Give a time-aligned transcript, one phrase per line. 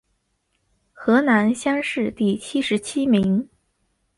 [0.93, 3.47] 河南乡试第七十七名。